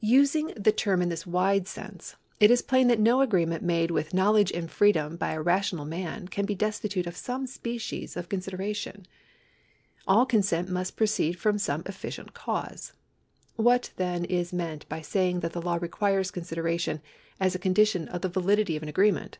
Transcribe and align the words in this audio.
Using 0.00 0.46
the 0.56 0.72
term 0.72 1.02
in 1.02 1.10
this 1.10 1.26
wide 1.26 1.68
sense, 1.68 2.16
it 2.40 2.50
is 2.50 2.62
plain 2.62 2.88
that 2.88 2.98
no 2.98 3.20
agreement 3.20 3.62
made 3.62 3.90
with 3.90 4.14
knowledge 4.14 4.50
and 4.50 4.70
freedom 4.70 5.16
by 5.18 5.32
a 5.32 5.42
rational 5.42 5.84
man 5.84 6.26
can 6.26 6.46
be 6.46 6.54
destitute 6.54 7.06
of 7.06 7.18
some 7.18 7.46
species 7.46 8.16
of 8.16 8.30
consideration. 8.30 9.04
All 10.08 10.24
consent 10.24 10.70
must 10.70 10.96
proceed 10.96 11.34
from 11.38 11.58
some 11.58 11.82
efficient 11.84 12.32
cause. 12.32 12.94
What, 13.56 13.90
then, 13.96 14.24
is 14.24 14.54
meant 14.54 14.88
by 14.88 15.02
saying 15.02 15.40
that 15.40 15.52
the 15.52 15.60
law 15.60 15.76
requires 15.78 16.30
a 16.30 16.32
consideration 16.32 17.02
as 17.38 17.54
a 17.54 17.58
condition 17.58 18.08
of 18.08 18.22
the 18.22 18.30
validity 18.30 18.76
of 18.76 18.82
an 18.82 18.88
agreement 18.88 19.36